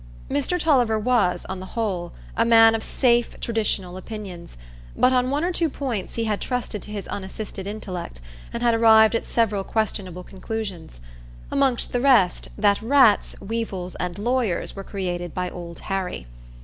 [0.31, 4.57] Mr Tulliver was, on the whole, a man of safe traditional opinions;
[4.97, 8.19] but on one or two points he had trusted to his unassisted intellect,
[8.51, 11.01] and had arrived at several questionable conclusions;
[11.51, 16.25] amongst the rest, that rats, weevils, and lawyers were created by Old Harry.